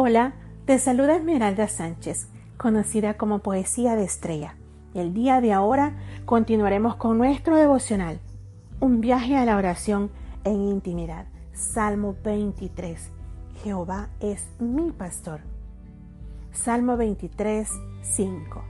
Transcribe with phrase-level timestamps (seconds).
[0.00, 4.54] Hola, te saluda Esmeralda Sánchez, conocida como Poesía de Estrella.
[4.94, 8.20] El día de ahora continuaremos con nuestro devocional,
[8.78, 10.12] un viaje a la oración
[10.44, 11.26] en intimidad.
[11.52, 13.10] Salmo 23.
[13.64, 15.40] Jehová es mi pastor.
[16.52, 17.68] Salmo 23,
[18.00, 18.64] 5.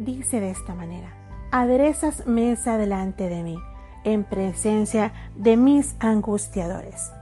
[0.00, 1.14] Dice de esta manera,
[1.52, 3.58] aderezas mesa delante de mí,
[4.02, 7.12] en presencia de mis angustiadores.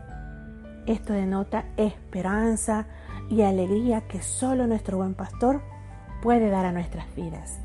[0.86, 2.86] Esto denota esperanza,
[3.28, 5.60] y alegría que solo nuestro buen pastor
[6.22, 7.58] puede dar a nuestras vidas.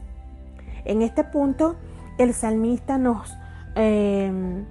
[0.86, 1.76] En este punto,
[2.18, 3.34] el salmista nos,
[3.76, 4.66] em,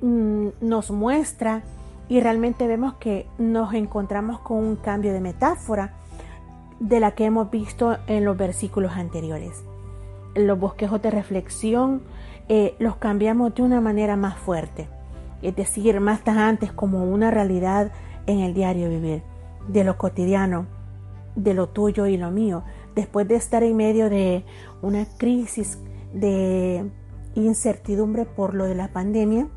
[0.00, 1.62] mm, nos muestra
[2.08, 5.94] y realmente vemos que nos encontramos con un cambio de metáfora
[6.80, 9.62] de la que hemos visto en los versículos anteriores.
[10.34, 12.02] Los bosquejos de reflexión
[12.48, 14.88] eh, los cambiamos de una manera más fuerte,
[15.42, 17.92] es decir, más tajantes como una realidad
[18.26, 19.22] en el diario vivir
[19.68, 20.66] de lo cotidiano,
[21.36, 24.44] de lo tuyo y lo mío, después de estar en medio de
[24.82, 25.78] una crisis
[26.12, 26.90] de
[27.34, 29.48] incertidumbre por lo de la pandemia,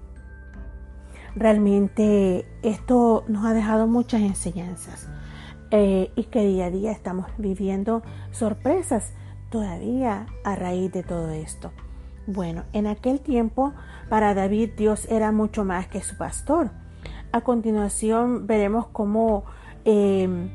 [1.35, 5.09] realmente esto nos ha dejado muchas enseñanzas
[5.71, 9.13] eh, y que día a día estamos viviendo sorpresas
[9.49, 11.71] todavía a raíz de todo esto.
[12.27, 13.73] Bueno, en aquel tiempo
[14.09, 16.71] para David Dios era mucho más que su pastor.
[17.31, 19.45] A continuación veremos cómo
[19.85, 20.49] Em,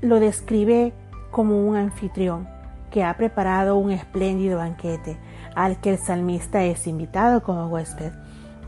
[0.00, 0.92] lo describe
[1.30, 2.48] como un anfitrión
[2.90, 5.18] que ha preparado un espléndido banquete
[5.54, 8.12] al que el salmista es invitado como huésped.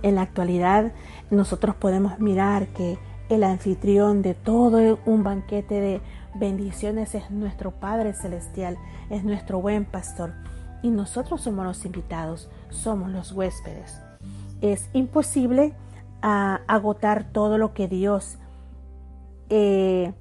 [0.03, 0.93] En la actualidad
[1.31, 6.01] nosotros podemos mirar que el anfitrión de todo un banquete de
[6.35, 8.79] bendiciones es nuestro Padre Celestial,
[9.11, 10.33] es nuestro buen pastor
[10.83, 14.01] y nosotros somos los invitados, somos los huéspedes.
[14.61, 15.75] Es imposible
[16.23, 18.39] ah, agotar todo lo que Dios
[19.51, 20.13] eh,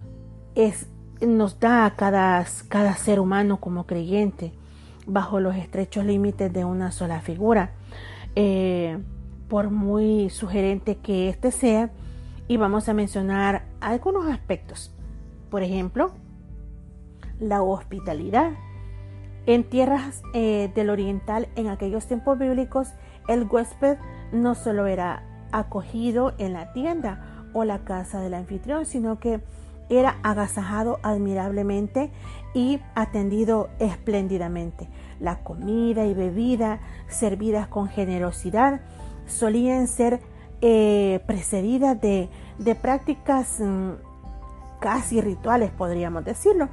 [1.21, 2.45] nos da a cada,
[2.95, 4.53] ser humano como creyente
[5.05, 7.71] bajo los estrechos límites de una sola figura.
[8.35, 8.97] Eh,
[9.47, 11.91] por muy sugerente que éste sea,
[12.47, 14.93] y vamos a mencionar algunos aspectos.
[15.49, 16.11] Por ejemplo,
[17.39, 18.51] la hospitalidad.
[19.45, 22.89] En tierras eh, del oriental, en aquellos tiempos bíblicos,
[23.27, 23.97] el huésped
[24.31, 29.41] no solo era acogido en la tienda o la casa del anfitrión, sino que
[29.89, 32.11] era agasajado admirablemente
[32.53, 34.87] y atendido espléndidamente.
[35.19, 38.81] La comida y bebida servidas con generosidad
[39.25, 40.21] solían ser
[40.61, 42.29] eh, precedidas de,
[42.81, 43.91] prácticas mm,
[44.79, 46.69] casi rituales, podríamos decirlo.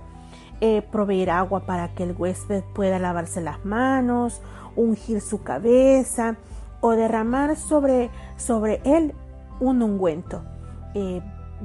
[0.60, 4.40] Eh, proveer agua para que el huésped pueda lavarse las manos,
[4.76, 6.36] ungir su cabeza
[6.80, 9.14] o derramar sobre, sobre él
[9.60, 10.42] un ungüento.
[10.94, 11.22] Eh,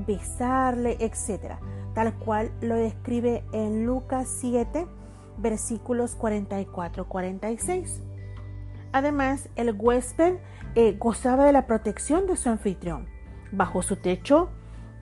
[0.08, 1.56] besarle, etc.
[1.94, 4.88] Tal cual lo describe en Lucas 7,
[5.38, 8.02] versículos 44-46.
[8.92, 10.38] Además, el huésped
[10.76, 13.08] eh, gozaba de la protección de su anfitrión.
[13.52, 14.50] Bajo su techo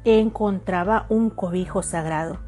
[0.03, 2.39] encontraba un cobijo sagrado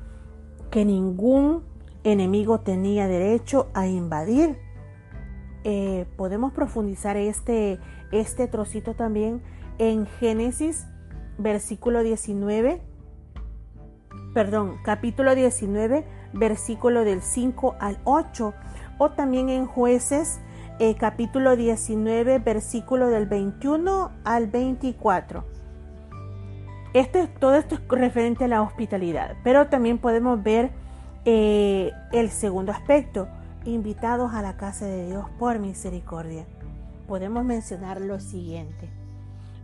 [0.72, 1.64] que ningún
[2.04, 4.58] enemigo tenía derecho a invadir.
[5.66, 7.80] Eh, podemos profundizar este,
[8.12, 9.42] este trocito también
[9.78, 10.86] en Génesis
[11.40, 12.82] versículo 19,
[14.34, 18.54] perdón, capítulo 19, versículo del 5 al 8,
[19.00, 20.40] o también en jueces,
[20.80, 25.46] eh, capítulo 19, versículo del 21 al 24.
[26.94, 30.72] Este, todo esto es referente a la hospitalidad, pero también podemos ver
[31.26, 33.28] eh, el segundo aspecto,
[33.66, 36.46] invitados a la casa de Dios por misericordia.
[37.08, 38.99] Podemos mencionar lo siguiente.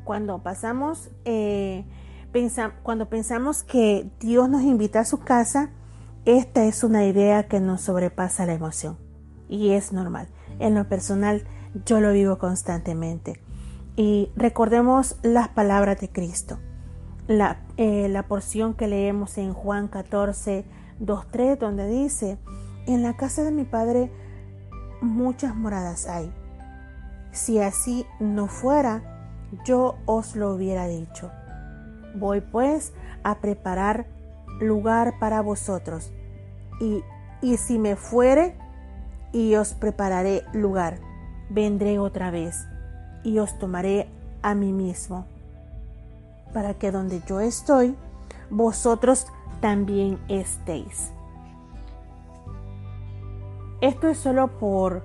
[0.05, 1.83] Cuando pasamos, eh,
[2.83, 5.71] cuando pensamos que Dios nos invita a su casa,
[6.25, 8.97] esta es una idea que nos sobrepasa la emoción
[9.49, 10.27] y es normal.
[10.59, 11.44] En lo personal,
[11.85, 13.41] yo lo vivo constantemente.
[13.95, 16.59] Y recordemos las palabras de Cristo.
[17.27, 20.65] La, eh, la porción que leemos en Juan 14,
[21.00, 22.38] 2, 3, donde dice,
[22.85, 24.12] en la casa de mi Padre
[25.01, 26.31] muchas moradas hay.
[27.31, 29.14] Si así no fuera,
[29.65, 31.31] yo os lo hubiera dicho.
[32.15, 32.94] Voy pues
[33.24, 34.06] a preparar
[34.59, 36.12] lugar para vosotros.
[36.80, 37.03] Y,
[37.42, 38.56] y si me fuere
[39.31, 41.00] y os prepararé lugar,
[41.50, 42.65] vendré otra vez
[43.24, 44.07] y os tomaré
[44.42, 45.25] a mí mismo,
[46.53, 47.95] para que donde yo estoy,
[48.50, 49.25] vosotros
[49.59, 51.12] también estéis.
[53.81, 55.03] Esto es solo por,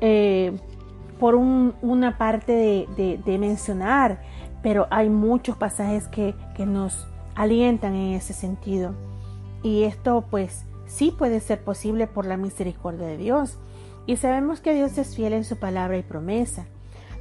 [0.00, 0.58] eh,
[1.18, 2.52] por una parte
[2.96, 4.22] de, mencionar,
[4.62, 6.34] pero hay muchos pasajes que,
[6.66, 8.94] nos alientan en ese sentido.
[9.62, 13.58] Y esto pues sí puede ser posible por la misericordia de Dios.
[14.06, 16.66] Y sabemos que Dios es fiel en su palabra y promesa.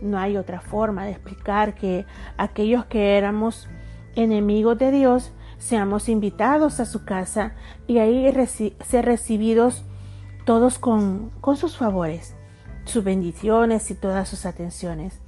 [0.01, 2.05] No hay otra forma de explicar que
[2.37, 3.69] aquellos que éramos
[4.15, 7.53] enemigos de Dios seamos invitados a su casa
[7.87, 9.85] y ahí ser recibidos
[10.45, 12.35] todos con sus favores,
[12.85, 15.19] sus bendiciones y todas sus atenciones.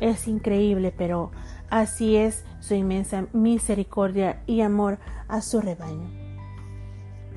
[0.00, 1.30] Es increíble, pero
[1.68, 4.98] así es su inmensa misericordia y amor
[5.28, 6.10] a su rebaño.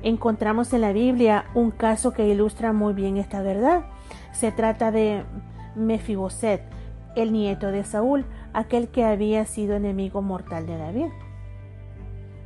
[0.02, 3.86] Encontramos en la Biblia un caso que ilustra muy bien esta verdad.
[4.32, 5.24] Se trata de
[5.76, 6.62] Mefiboset,
[7.16, 11.06] el nieto de Saúl, aquel que había sido enemigo mortal de David.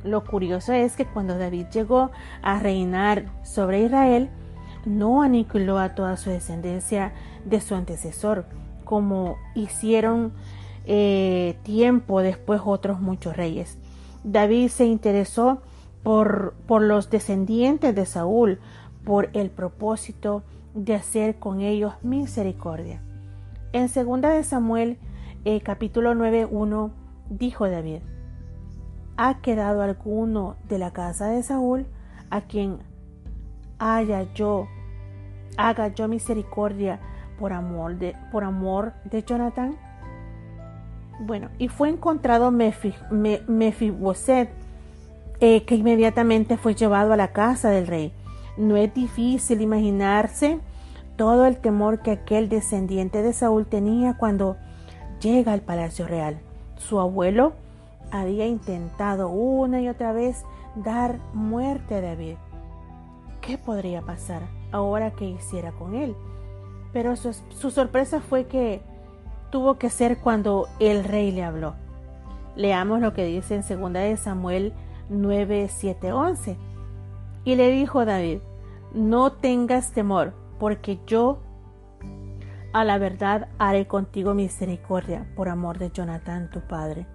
[0.03, 2.11] Lo curioso es que cuando David llegó
[2.41, 4.29] a reinar sobre Israel,
[4.89, 7.13] no aniquiló a toda su descendencia
[7.45, 8.45] de su antecesor,
[8.83, 10.33] como hicieron
[10.85, 13.77] eh, tiempo después otros muchos reyes.
[14.23, 15.61] David se interesó
[16.03, 18.59] por, por los descendientes de Saúl,
[19.05, 20.43] por el propósito
[20.73, 23.01] de hacer con ellos misericordia.
[23.71, 24.97] En 2 de Samuel,
[25.45, 26.91] eh, capítulo 9, 1,
[27.29, 28.01] dijo David,
[29.17, 31.85] ¿ha quedado alguno de la casa de Saúl
[32.31, 32.79] a quien
[33.79, 34.67] haya yo,
[35.59, 36.99] haga yo misericordia
[37.37, 39.75] por amor de, por amor de Jonathan?
[41.19, 44.49] Bueno, y fue encontrado Mefiboset,
[45.41, 48.13] eh, que inmediatamente fue llevado a la casa del rey.
[48.57, 50.59] No es difícil imaginarse
[51.17, 54.55] todo el temor que aquel descendiente de Saúl tenía cuando
[55.19, 56.39] llega al palacio real.
[56.77, 57.51] Su abuelo
[58.11, 60.45] había intentado una y otra vez
[60.75, 62.35] dar muerte a David.
[63.41, 66.15] ¿Qué podría pasar ahora que hiciera con él?
[66.93, 68.81] Pero su, su sorpresa fue que
[69.51, 71.75] tuvo que ser cuando el rey le habló.
[72.55, 74.73] Leamos lo que dice en 2 de Samuel
[75.09, 76.57] 9, 7, 11.
[77.45, 78.39] Y le dijo David,
[78.93, 81.39] no tengas temor, porque yo
[82.73, 87.07] a la verdad haré contigo misericordia por amor de Jonatán tu padre,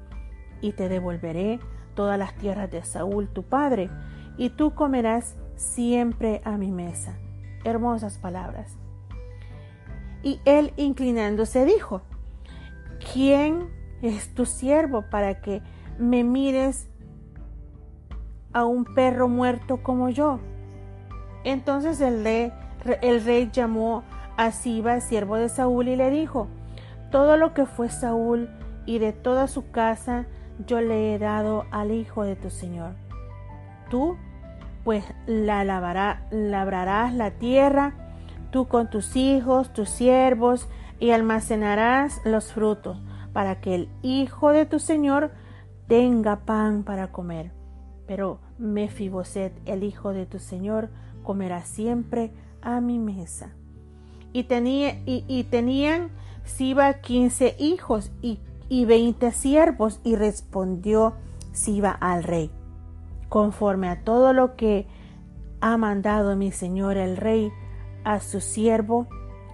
[0.61, 1.61] y te devolveré
[1.95, 3.91] todas las tierras de Saúl tu padre,
[4.37, 7.17] y tú comerás siempre a mi mesa.
[7.65, 8.77] Hermosas palabras.
[10.23, 12.03] Y él inclinándose dijo,
[13.13, 13.69] ¿quién
[14.03, 15.63] es tu siervo para que
[15.99, 16.89] me mires
[18.53, 20.41] a un perro muerto como yo?
[21.45, 22.53] Entonces el rey,
[23.03, 24.03] el rey llamó
[24.37, 26.49] a Siba, siervo de Saúl, y le dijo,
[27.11, 28.49] todo lo que fue Saúl
[28.87, 30.27] y de toda su casa
[30.67, 32.95] yo le he dado al hijo de tu Señor.
[33.91, 34.17] Tú,
[34.85, 37.95] pues, la labrarás la tierra,
[38.51, 40.69] tú con tus hijos, tus siervos,
[41.01, 42.99] y almacenarás los frutos,
[43.33, 45.33] para que el hijo de tu Señor
[45.89, 47.51] tenga pan para comer.
[48.07, 50.91] Pero Mefiboset, el hijo de tu Señor,
[51.23, 52.33] comerá siempre
[52.63, 53.51] a mi mesa.
[54.33, 56.11] Y, tenían
[56.45, 61.15] Siba quince hijos y, y veinte siervos, y respondió
[61.53, 62.51] Siba al rey,
[63.29, 64.87] conforme a todo lo que
[65.61, 67.51] ha mandado mi señor el rey
[68.05, 69.07] a su siervo,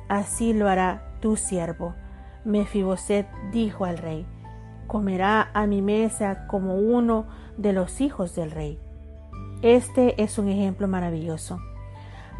[0.08, 1.94] así lo hará tu siervo.
[2.44, 4.26] Mefiboset dijo al rey,
[4.86, 8.78] comerá a mi mesa como uno de los hijos del rey.
[9.62, 11.60] Este es un ejemplo maravilloso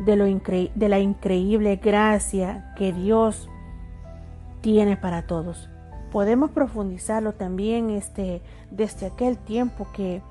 [0.05, 3.49] de, lo de la increíble gracia que Dios
[4.61, 5.69] tiene para todos.
[6.11, 10.23] Podemos profundizarlo también este, desde aquel tiempo que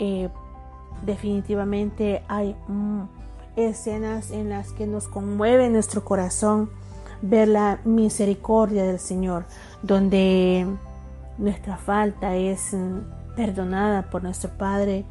[0.00, 0.30] eh,
[1.04, 3.02] definitivamente hay mm,
[3.56, 6.70] escenas en las que nos conmueve nuestro corazón
[7.22, 9.44] ver la misericordia del Señor,
[9.82, 10.66] donde
[11.36, 15.04] nuestra falta es mm, perdonada por nuestro Padre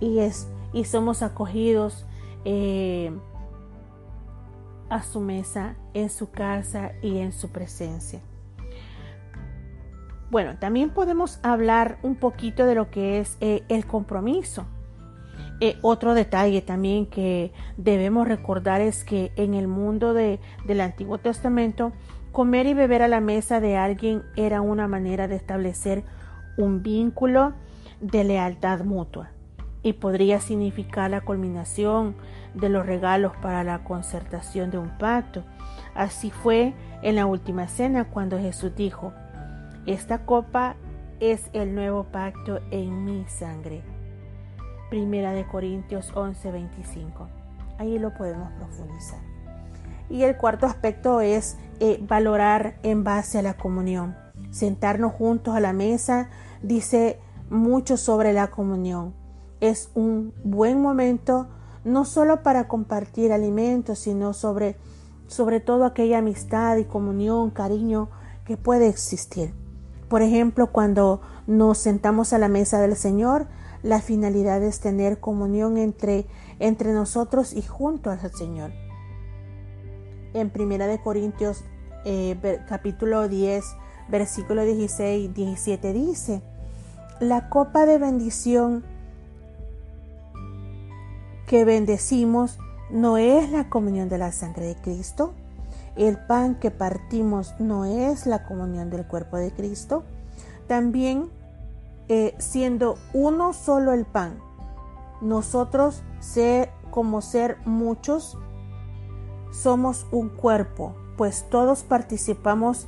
[0.00, 2.04] y, es, y somos acogidos
[2.44, 3.12] eh,
[4.88, 8.20] a su mesa, en su casa y en su presencia.
[10.32, 14.64] Bueno, también podemos hablar un poquito de lo que es eh, el compromiso.
[15.60, 21.18] Eh, otro detalle también que debemos recordar es que en el mundo de, del Antiguo
[21.18, 21.92] Testamento,
[22.32, 26.02] comer y beber a la mesa de alguien era una manera de establecer
[26.56, 27.52] un vínculo
[28.00, 29.32] de lealtad mutua
[29.82, 32.16] y podría significar la culminación
[32.54, 35.44] de los regalos para la concertación de un pacto.
[35.94, 36.72] Así fue
[37.02, 39.12] en la última cena cuando Jesús dijo,
[39.86, 40.76] esta copa
[41.18, 43.82] es el nuevo pacto en mi sangre.
[44.90, 47.28] Primera de Corintios 11:25.
[47.78, 49.18] Ahí lo podemos profundizar.
[50.08, 54.14] Y el cuarto aspecto es eh, valorar en base a la comunión.
[54.50, 56.28] Sentarnos juntos a la mesa,
[56.62, 57.18] dice
[57.50, 59.14] mucho sobre la comunión.
[59.60, 61.48] Es un buen momento
[61.84, 64.76] no solo para compartir alimentos, sino sobre,
[65.26, 68.10] sobre todo aquella amistad y comunión, cariño
[68.44, 69.54] que puede existir.
[70.12, 73.46] Por ejemplo, cuando nos sentamos a la mesa del Señor,
[73.82, 76.26] la finalidad es tener comunión entre,
[76.58, 78.72] entre nosotros y junto al Señor.
[80.34, 81.64] En Primera de Corintios
[82.04, 82.36] eh,
[82.68, 83.64] capítulo 10,
[84.10, 86.42] versículo 16 y 17 dice,
[87.18, 88.84] la copa de bendición
[91.46, 92.58] que bendecimos
[92.90, 95.32] no es la comunión de la sangre de Cristo.
[95.96, 100.04] El pan que partimos no es la comunión del cuerpo de Cristo.
[100.66, 101.30] También
[102.08, 104.38] eh, siendo uno solo el pan,
[105.20, 108.36] nosotros ser, como ser muchos,
[109.50, 112.86] somos un cuerpo, pues todos participamos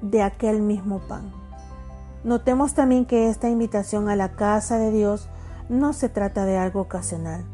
[0.00, 1.32] de aquel mismo pan.
[2.22, 5.28] Notemos también que esta invitación a la casa de Dios
[5.68, 7.44] no se trata de algo ocasional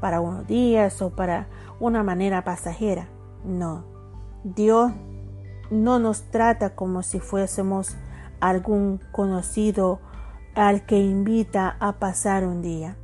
[0.00, 1.48] para unos días o para
[1.80, 3.08] una manera pasajera.
[3.44, 3.84] No,
[4.54, 4.92] Dios
[5.72, 7.96] no nos trata como si fuésemos
[8.38, 9.98] algún conocido
[10.54, 12.96] al que invita a pasar un día.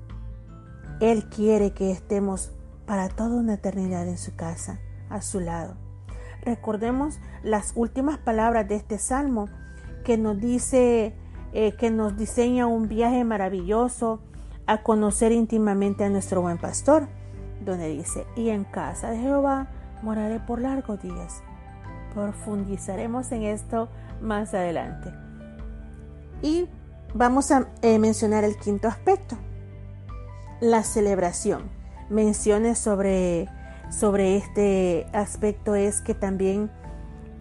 [1.00, 2.52] Él quiere que estemos
[2.86, 4.78] para toda una eternidad en su casa,
[5.10, 5.74] a su lado.
[6.42, 9.48] Recordemos las últimas palabras de este salmo
[10.04, 11.16] que nos dice,
[11.52, 14.20] eh, que nos diseña un viaje maravilloso
[14.68, 17.08] a conocer íntimamente a nuestro buen pastor,
[17.64, 19.68] donde dice, y en casa de Jehová
[20.02, 21.42] moraré por largos días.
[22.14, 23.88] Profundizaremos en esto
[24.20, 25.12] más adelante.
[26.42, 26.68] Y
[27.14, 29.36] vamos a eh, mencionar el quinto aspecto,
[30.60, 31.70] la celebración.
[32.10, 33.48] Menciones sobre,
[33.90, 36.70] sobre este aspecto es que también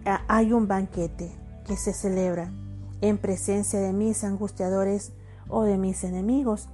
[0.06, 1.32] ah, hay un banquete
[1.66, 2.50] que se celebra
[3.00, 5.12] en presencia de mis angustiadores
[5.48, 6.68] o de mis enemigos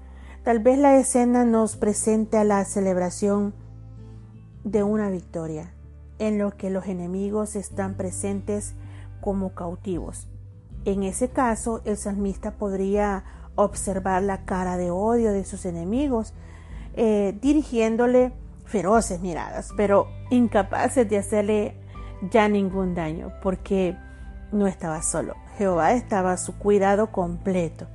[0.48, 3.52] Tal vez la escena nos presente a la celebración
[4.64, 5.74] de una victoria,
[6.18, 8.74] en lo que los enemigos están presentes
[9.20, 10.28] como cautivos.
[10.84, 13.24] En ese caso, el salmista podría
[13.56, 16.32] observar la cara de odio de sus enemigos,
[16.94, 18.32] eh, dirigiéndole
[18.64, 21.74] feroces miradas, pero incapaces de hacerle
[22.30, 23.96] ya ningún daño, porque
[24.52, 25.34] no estaba solo.
[25.56, 27.86] Jehová estaba a su cuidado completo.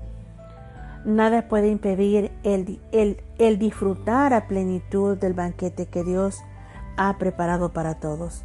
[1.05, 6.39] Nada puede impedir el, el, disfrutar a plenitud del banquete que Dios
[6.97, 8.43] ha preparado para todos.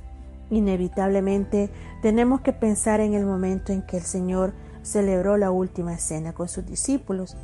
[0.50, 1.70] Inevitablemente
[2.02, 6.48] tenemos que pensar en el momento en que el Señor celebró la última cena con
[6.48, 7.36] sus discípulos.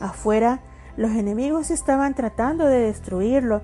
[0.00, 0.60] Afuera,
[0.96, 3.60] los enemigos estaban tratando de destruirlo,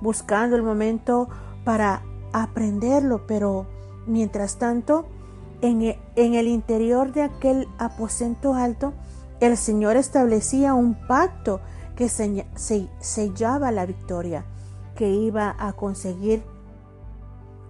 [0.00, 1.28] buscando el momento
[1.64, 3.66] para aprenderlo, pero
[4.06, 5.06] mientras tanto,
[5.62, 8.92] en e, el interior de aquel aposento alto,
[9.40, 11.60] el Señor establecía un pacto
[11.96, 14.44] que sellaba la victoria
[14.96, 16.42] que iba a conseguir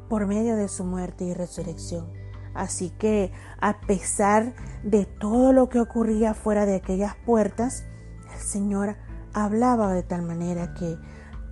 [0.09, 2.11] por medio de su muerte y resurrección.
[2.55, 7.85] Así que a pesar de todo lo que ocurría fuera de aquellas puertas,
[8.33, 8.97] el Señor
[9.35, 10.97] hablaba de tal manera que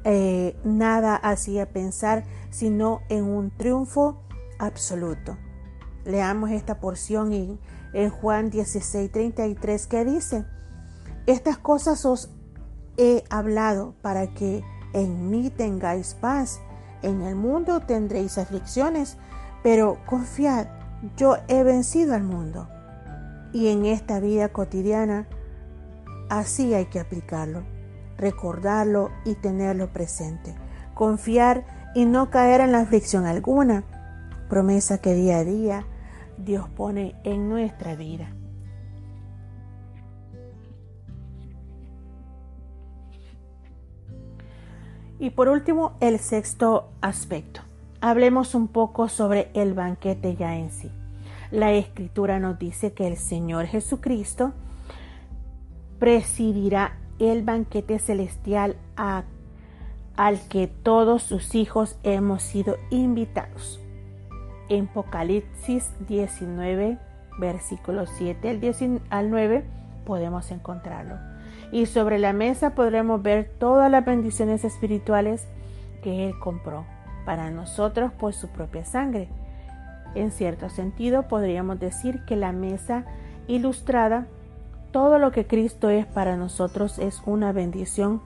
[0.04, 4.22] eh, nada hacía pensar sino en un triunfo
[4.58, 5.36] absoluto.
[6.04, 7.58] Leamos esta porción y
[7.92, 10.44] en Juan 16, 33, que dice,
[11.26, 12.30] estas cosas os
[12.96, 14.62] he hablado para que
[14.94, 16.60] en mí tengáis paz.
[17.02, 19.18] En el mundo tendréis aflicciones,
[19.62, 20.68] pero confiad,
[21.16, 22.68] yo he vencido al mundo.
[23.52, 25.28] Y en esta vida cotidiana,
[26.30, 27.62] así hay que aplicarlo,
[28.16, 30.54] recordarlo y tenerlo presente.
[30.94, 33.84] Confiar y no caer en la aflicción alguna.
[34.48, 35.86] Promesa que día a día
[36.38, 38.28] Dios pone en nuestra vida.
[45.18, 47.60] Y por último, el sexto aspecto.
[48.00, 50.90] Hablemos un poco sobre el banquete ya en sí.
[51.50, 54.52] La escritura nos dice que el Señor Jesucristo
[55.98, 63.80] presidirá el banquete celestial al que todos sus hijos hemos sido invitados.
[64.68, 66.98] En Apocalipsis 19,
[67.38, 69.64] versículos 7 al 9,
[70.04, 71.33] podemos encontrarlo.
[71.74, 75.48] Y sobre la mesa podremos ver todas las bendiciones espirituales
[76.04, 76.86] que Él compró
[77.26, 79.28] para nosotros por su propia sangre.
[80.14, 83.06] En cierto sentido, podríamos decir que la mesa
[83.48, 84.28] ilustrada,
[84.92, 88.22] todo lo que Cristo es para nosotros es una bendición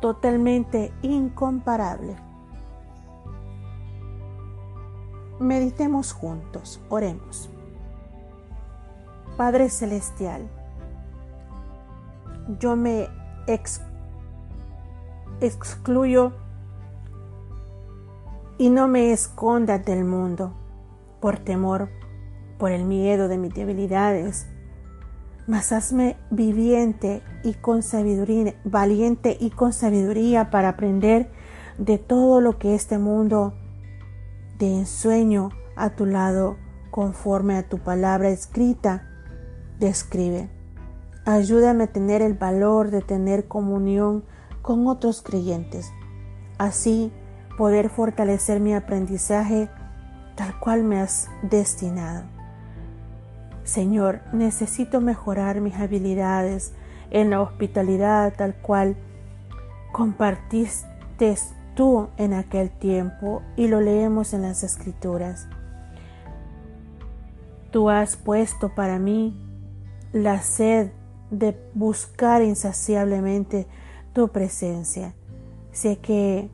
[0.00, 2.14] totalmente incomparable.
[5.40, 7.50] Meditemos juntos, oremos.
[9.36, 10.48] Padre Celestial,
[12.58, 13.08] yo me
[15.40, 16.32] excluyo
[18.58, 20.54] y no me escondas del mundo
[21.20, 21.88] por temor,
[22.58, 24.46] por el miedo de mis debilidades,
[25.46, 31.30] mas hazme viviente y con sabiduría, valiente y con sabiduría para aprender
[31.78, 33.54] de todo lo que este mundo
[34.58, 36.56] de ensueño a tu lado,
[36.90, 39.08] conforme a tu palabra escrita,
[39.78, 40.48] describe.
[41.26, 44.24] Ayúdame a tener el valor de tener comunión
[44.60, 45.90] con otros creyentes.
[46.58, 47.12] Así
[47.56, 49.70] poder fortalecer mi aprendizaje
[50.34, 52.24] tal cual me has destinado.
[53.62, 56.74] Señor, necesito mejorar mis habilidades
[57.10, 58.96] en la hospitalidad tal cual
[59.92, 61.36] compartiste
[61.74, 65.48] tú en aquel tiempo y lo leemos en las escrituras.
[67.70, 69.40] Tú has puesto para mí
[70.12, 70.90] la sed
[71.30, 73.66] de buscar insaciablemente
[74.12, 75.14] tu presencia.
[75.72, 76.50] Sé que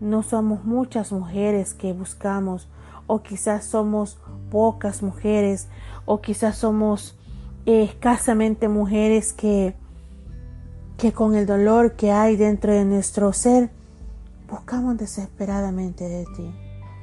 [0.00, 2.68] no somos muchas mujeres que buscamos
[3.06, 4.18] o quizás somos
[4.50, 5.68] pocas mujeres
[6.06, 7.16] o quizás somos
[7.66, 9.74] escasamente mujeres que,
[10.98, 13.70] que con el dolor que hay dentro de nuestro ser
[14.48, 16.54] buscamos desesperadamente de ti,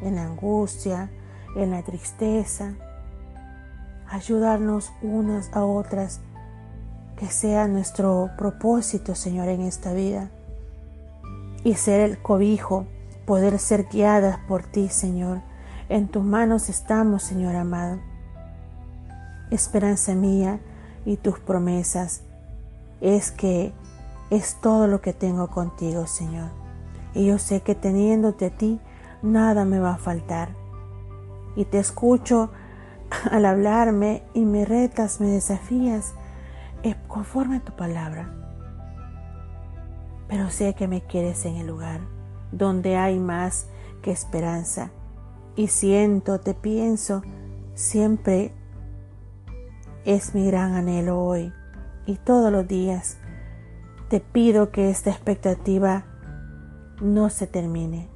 [0.01, 1.09] en la angustia,
[1.55, 2.75] en la tristeza.
[4.07, 6.21] Ayudarnos unas a otras,
[7.21, 10.29] que sea nuestro propósito, Señor, en esta vida.
[11.63, 12.85] Y ser el cobijo,
[13.25, 15.39] poder ser guiadas por ti, Señor.
[15.87, 18.11] En tus manos estamos, Señor amado
[19.51, 20.59] esperanza mía
[21.05, 22.21] y tus promesas
[23.01, 23.73] es que
[24.29, 26.49] es todo lo que tengo contigo, Señor.
[27.13, 28.79] Y yo sé que teniéndote a ti,
[29.21, 30.49] nada me va a faltar.
[31.55, 32.49] Y te escucho
[33.31, 36.20] al hablarme y me retas, me desafías, es
[37.11, 38.33] conforme a tu palabra.
[40.27, 41.99] Pero sé que me quieres en el lugar
[42.51, 43.67] donde hay más
[44.01, 44.91] que esperanza.
[45.55, 47.21] Y siento, te pienso,
[47.73, 48.53] siempre
[50.05, 51.53] es mi gran anhelo hoy
[52.05, 53.17] y todos los días.
[54.09, 56.05] Te pido que esta expectativa
[57.01, 58.09] no se termine.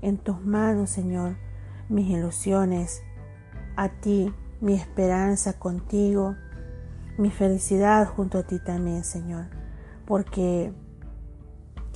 [0.00, 1.36] En tus manos, Señor,
[1.90, 3.02] mis ilusiones,
[3.76, 6.36] a ti, mi esperanza contigo,
[7.20, 9.44] mi felicidad junto a ti también, Señor,
[10.06, 10.72] porque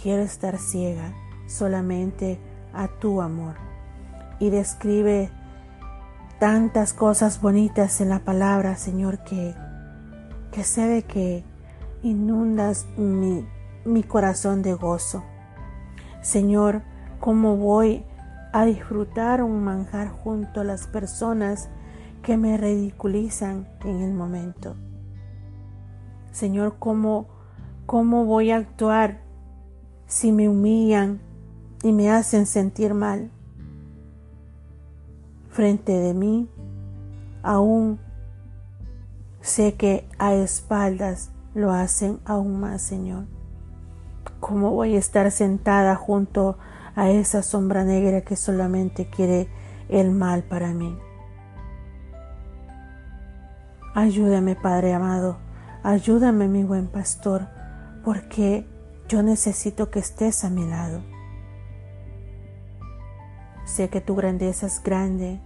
[0.00, 1.14] quiero estar ciega
[1.46, 2.38] solamente
[2.74, 3.54] a tu amor.
[4.38, 5.30] Y describe
[6.38, 9.54] tantas cosas bonitas en la palabra, Señor, que,
[10.52, 11.42] que sé de que
[12.02, 13.48] inundas mi,
[13.86, 15.24] mi corazón de gozo.
[16.20, 16.82] Señor,
[17.18, 18.04] cómo voy
[18.52, 21.70] a disfrutar un manjar junto a las personas
[22.22, 24.76] que me ridiculizan en el momento.
[26.34, 27.28] Señor, cómo,
[27.86, 29.20] cómo voy a actuar
[30.08, 31.20] si me humillan
[31.84, 33.30] y me hacen sentir mal
[35.48, 36.50] frente de mí,
[37.44, 38.00] aún
[39.42, 43.26] sé que a espaldas lo hacen aún más, Señor.
[44.40, 46.58] ¿Cómo voy a estar sentada junto
[46.96, 49.48] a esa sombra negra que solamente quiere
[49.88, 50.98] el mal para mí?
[53.94, 55.43] Ayúdame, Padre amado,
[55.84, 57.46] ayúdame, mi buen pastor,
[58.02, 58.66] porque
[59.06, 61.02] yo necesito que estés a mi lado.
[63.64, 65.40] Sé que tu grandeza es grande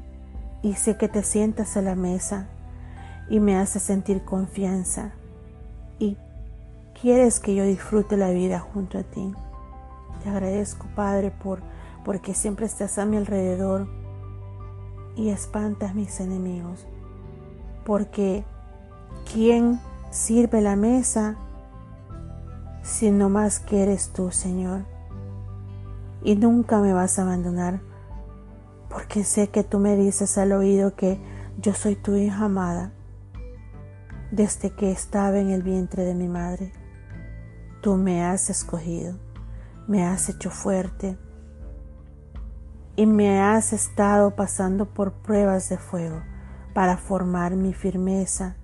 [0.62, 2.46] y sé que te sientas a la mesa
[3.28, 5.12] y me hace sentir confianza
[5.98, 6.16] y
[7.00, 9.34] quieres que yo disfrute la vida junto a ti.
[10.22, 11.60] Te agradezco, Padre, por
[12.04, 13.86] porque siempre estás a mi alrededor
[15.16, 16.86] y espantas mis enemigos.
[17.84, 18.44] Porque
[19.30, 21.36] ¿quién sirve la mesa
[22.82, 24.84] si no más que eres tú, Señor?
[26.22, 27.80] Y nunca me vas a abandonar
[28.88, 31.20] porque sé que tú me dices al oído que
[31.60, 32.92] yo soy tu hija amada
[34.30, 36.72] desde que estaba en el vientre de mi madre.
[37.82, 39.16] Tú me has escogido,
[39.86, 41.16] me has hecho fuerte
[42.96, 46.22] y me has estado pasando por pruebas de fuego
[46.74, 48.56] para formar mi firmeza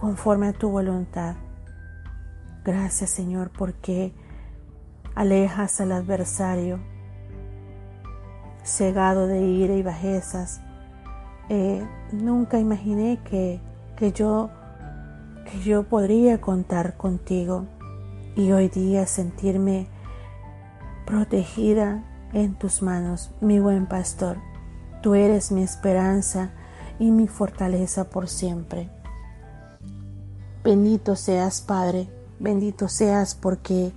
[0.00, 1.34] conforme a tu voluntad.
[2.64, 4.12] Gracias Señor porque
[5.14, 6.78] alejas al adversario
[8.62, 10.60] cegado de ira y bajezas.
[11.48, 13.60] Eh, nunca imaginé que,
[13.96, 14.50] que, yo,
[15.50, 17.66] que yo podría contar contigo
[18.36, 19.88] y hoy día sentirme
[21.06, 24.36] protegida en tus manos, mi buen pastor.
[25.02, 26.50] Tú eres mi esperanza
[26.98, 28.90] y mi fortaleza por siempre.
[30.68, 33.90] Bendito seas, Padre, Bendito seas porque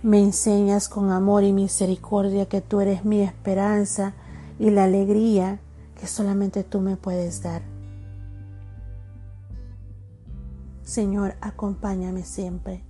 [0.00, 4.14] me enseñas con amor y misericordia que tú eres mi esperanza
[4.60, 5.58] y la alegría
[5.98, 7.62] que solamente tú me puedes dar.
[10.84, 12.84] Señor, acompáñame siempre.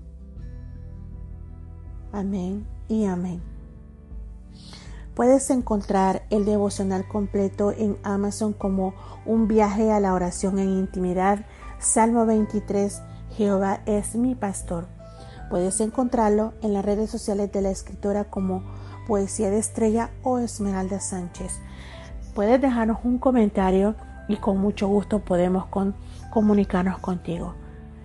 [2.13, 3.41] Amén y amén.
[5.15, 8.93] Puedes encontrar el devocional completo en Amazon como
[9.25, 11.47] un viaje a la oración en intimidad,
[11.79, 13.01] Salmo 23,
[13.37, 14.87] Jehová es mi pastor.
[15.51, 18.63] Puedes encontrarlo en las redes sociales de la escritora como
[19.07, 21.61] Poesía de Estrella o Esmeralda Sánchez.
[22.35, 23.95] Puedes dejarnos un comentario
[24.29, 25.67] y con mucho gusto podemos
[26.33, 27.55] comunicarnos contigo.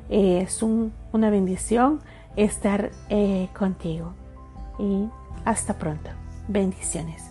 [0.10, 2.02] es una bendición
[2.36, 4.14] estar eh, contigo
[4.78, 5.08] y
[5.46, 6.10] hasta pronto.
[6.48, 7.29] Bendiciones.